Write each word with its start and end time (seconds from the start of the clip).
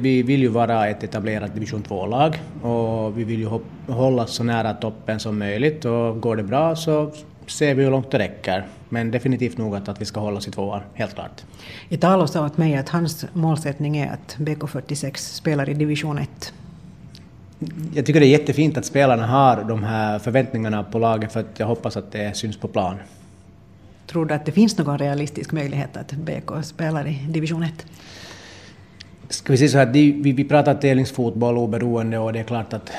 Vi 0.00 0.22
vill 0.22 0.40
ju 0.40 0.48
vara 0.48 0.88
ett 0.88 1.02
etablerat 1.02 1.54
division 1.54 1.82
2-lag 1.82 2.42
och 2.62 3.18
vi 3.18 3.24
vill 3.24 3.40
ju 3.40 3.48
hålla 3.86 4.26
så 4.26 4.44
nära 4.44 4.74
toppen 4.74 5.20
som 5.20 5.38
möjligt 5.38 5.84
och 5.84 6.20
går 6.20 6.36
det 6.36 6.42
bra 6.42 6.76
så 6.76 7.12
ser 7.46 7.74
vi 7.74 7.84
hur 7.84 7.90
långt 7.90 8.10
det 8.10 8.18
räcker. 8.18 8.66
Men 8.88 9.10
definitivt 9.10 9.58
nog 9.58 9.76
att, 9.76 9.88
att 9.88 10.00
vi 10.00 10.04
ska 10.04 10.20
hålla 10.20 10.36
oss 10.36 10.48
i 10.48 10.50
tvåan, 10.50 10.80
helt 10.94 11.14
klart. 11.14 11.42
Italo 11.88 12.26
sa 12.26 12.46
åt 12.46 12.56
mig 12.56 12.76
att 12.76 12.88
hans 12.88 13.26
målsättning 13.32 13.96
är 13.96 14.12
att 14.12 14.36
BK46 14.38 15.16
spelar 15.16 15.68
i 15.68 15.74
division 15.74 16.18
1. 16.18 16.52
Jag 17.94 18.06
tycker 18.06 18.20
det 18.20 18.26
är 18.26 18.38
jättefint 18.38 18.76
att 18.76 18.84
spelarna 18.84 19.26
har 19.26 19.64
de 19.64 19.82
här 19.82 20.18
förväntningarna 20.18 20.84
på 20.84 20.98
laget 20.98 21.32
för 21.32 21.40
att 21.40 21.58
jag 21.58 21.66
hoppas 21.66 21.96
att 21.96 22.12
det 22.12 22.36
syns 22.36 22.56
på 22.56 22.68
plan. 22.68 22.96
Tror 24.06 24.26
du 24.26 24.34
att 24.34 24.46
det 24.46 24.52
finns 24.52 24.78
någon 24.78 24.98
realistisk 24.98 25.52
möjlighet 25.52 25.96
att 25.96 26.12
BK 26.12 26.64
spelar 26.64 27.06
i 27.06 27.26
division 27.28 27.62
1? 27.62 27.86
Ska 29.32 29.52
vi 29.52 29.56
säga 29.56 29.68
så 29.68 29.78
här, 29.78 29.86
vi, 29.86 30.32
vi 30.32 30.44
pratar 30.44 30.74
tävlingsfotboll 30.74 31.58
oberoende 31.58 32.18
och 32.18 32.32
det 32.32 32.38
är 32.38 32.44
klart 32.44 32.72
att 32.72 32.90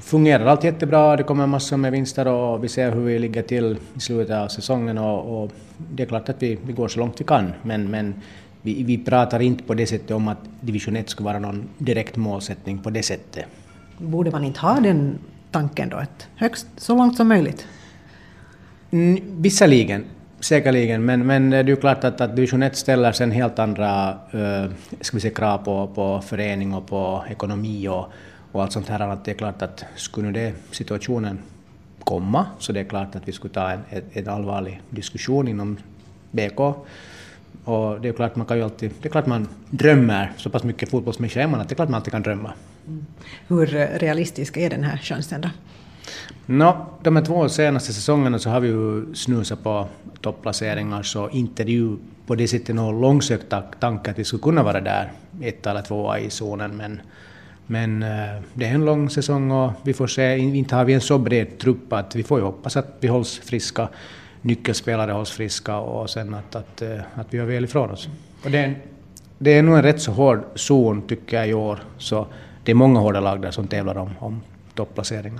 fungerar 0.00 0.46
allt 0.46 0.64
jättebra, 0.64 1.16
det 1.16 1.22
kommer 1.22 1.46
massor 1.46 1.76
med 1.76 1.92
vinster 1.92 2.28
och 2.28 2.64
vi 2.64 2.68
ser 2.68 2.92
hur 2.92 3.00
vi 3.00 3.18
ligger 3.18 3.42
till 3.42 3.76
i 3.96 4.00
slutet 4.00 4.36
av 4.36 4.48
säsongen 4.48 4.98
och, 4.98 5.42
och 5.42 5.52
det 5.76 6.02
är 6.02 6.06
klart 6.06 6.28
att 6.28 6.42
vi, 6.42 6.58
vi 6.66 6.72
går 6.72 6.88
så 6.88 7.00
långt 7.00 7.20
vi 7.20 7.24
kan 7.24 7.52
men, 7.62 7.90
men 7.90 8.14
vi, 8.62 8.82
vi 8.82 8.98
pratar 8.98 9.40
inte 9.40 9.64
på 9.64 9.74
det 9.74 9.86
sättet 9.86 10.10
om 10.10 10.28
att 10.28 10.38
division 10.60 10.96
1 10.96 11.08
skulle 11.08 11.24
vara 11.24 11.38
någon 11.38 11.68
direkt 11.78 12.16
målsättning 12.16 12.78
på 12.78 12.90
det 12.90 13.02
sättet. 13.02 13.44
Borde 13.98 14.30
man 14.30 14.44
inte 14.44 14.60
ha 14.60 14.80
den 14.80 15.18
tanken 15.50 15.88
då, 15.88 15.96
att 15.96 16.28
högst 16.36 16.66
så 16.76 16.96
långt 16.96 17.16
som 17.16 17.28
möjligt? 17.28 17.66
Mm, 18.90 19.20
visserligen, 19.42 20.04
säkerligen, 20.40 21.04
men, 21.04 21.26
men 21.26 21.50
det 21.50 21.56
är 21.56 21.64
ju 21.64 21.76
klart 21.76 22.04
att, 22.04 22.20
att 22.20 22.36
division 22.36 22.62
1 22.62 22.76
ställer 22.76 23.12
sen 23.12 23.30
helt 23.30 23.58
andra 23.58 24.10
äh, 24.32 24.70
ska 25.00 25.16
vi 25.16 25.20
säga, 25.20 25.34
krav 25.34 25.58
på, 25.58 25.86
på 25.94 26.20
förening 26.20 26.74
och 26.74 26.86
på 26.86 27.24
ekonomi 27.30 27.88
och, 27.88 28.06
och 28.52 28.62
allt 28.62 28.72
sånt 28.72 28.88
här. 28.88 29.00
Att 29.00 29.24
det 29.24 29.30
är 29.30 29.34
klart 29.34 29.62
att 29.62 29.84
skulle 29.96 30.30
det 30.30 30.52
situationen 30.70 31.38
komma 32.04 32.46
så 32.58 32.72
det 32.72 32.80
är 32.80 32.84
klart 32.84 33.16
att 33.16 33.28
vi 33.28 33.32
skulle 33.32 33.54
ta 33.54 33.70
en, 33.70 33.80
en, 33.90 34.02
en 34.12 34.28
allvarlig 34.28 34.80
diskussion 34.90 35.48
inom 35.48 35.76
BK. 36.30 36.60
Och 37.64 38.00
det 38.00 38.08
är 38.08 38.12
klart 38.12 38.36
man 38.36 38.46
kan 38.46 38.56
ju 38.56 38.62
alltid, 38.62 38.90
det 39.02 39.08
är 39.08 39.10
klart 39.10 39.26
man 39.26 39.48
drömmer, 39.70 40.32
så 40.36 40.50
pass 40.50 40.64
mycket 40.64 40.90
fotbollsmänniska 40.90 41.42
är 41.42 41.46
man 41.46 41.60
att 41.60 41.68
det 41.68 41.72
är 41.72 41.76
klart 41.76 41.88
man 41.88 41.98
alltid 41.98 42.12
kan 42.12 42.22
drömma. 42.22 42.52
Mm. 42.86 43.06
Hur 43.48 43.66
realistisk 43.98 44.56
är 44.56 44.70
den 44.70 44.84
här 44.84 44.96
chansen 44.96 45.40
då? 45.40 45.48
No, 46.46 46.86
de 47.02 47.16
här 47.16 47.24
två 47.24 47.48
senaste 47.48 47.92
säsongerna 47.92 48.38
så 48.38 48.50
har 48.50 48.60
vi 48.60 48.68
ju 48.68 49.14
snusat 49.14 49.62
på 49.62 49.88
topplaceringar 50.20 51.02
så 51.02 51.30
inte 51.30 51.64
det 51.64 51.72
ju 51.72 51.96
på 52.26 52.34
det 52.34 52.48
sättet 52.48 52.74
någon 52.74 53.00
långsökt 53.00 53.54
tanke 53.80 54.10
att 54.10 54.18
vi 54.18 54.24
skulle 54.24 54.42
kunna 54.42 54.62
vara 54.62 54.80
där, 54.80 55.12
ett 55.42 55.66
eller 55.66 55.82
tvåa 55.82 56.18
i 56.18 56.30
zonen 56.30 56.76
men 56.76 57.00
men 57.70 58.02
eh, 58.02 58.42
det 58.54 58.66
är 58.66 58.74
en 58.74 58.84
lång 58.84 59.10
säsong 59.10 59.50
och 59.50 59.72
vi 59.82 59.94
får 59.94 60.06
se, 60.06 60.38
inte 60.38 60.76
har 60.76 60.84
vi 60.84 60.92
en 60.92 61.00
så 61.00 61.18
bred 61.18 61.58
trupp 61.58 61.92
att 61.92 62.16
vi 62.16 62.22
får 62.22 62.38
ju 62.38 62.44
hoppas 62.44 62.76
att 62.76 62.96
vi 63.00 63.08
hålls 63.08 63.38
friska, 63.38 63.88
nyckelspelare 64.42 65.12
hålls 65.12 65.30
friska 65.30 65.76
och 65.76 66.10
sen 66.10 66.34
att, 66.34 66.54
att, 66.56 66.82
eh, 66.82 66.98
att 67.14 67.26
vi 67.30 67.38
gör 67.38 67.44
väl 67.44 67.64
ifrån 67.64 67.90
oss. 67.90 68.08
Och 68.44 68.50
det, 68.50 68.58
är, 68.58 68.74
det 69.38 69.58
är 69.58 69.62
nog 69.62 69.76
en 69.76 69.82
rätt 69.82 70.02
så 70.02 70.12
hård 70.12 70.44
zon 70.54 71.02
tycker 71.02 71.36
jag 71.36 71.48
i 71.48 71.54
år, 71.54 71.78
så 71.98 72.26
det 72.64 72.70
är 72.70 72.74
många 72.74 73.00
hårda 73.00 73.20
lag 73.20 73.42
där 73.42 73.50
som 73.50 73.66
tävlar 73.66 73.98
om, 73.98 74.10
om 74.18 74.40
topplaceringar. 74.74 75.36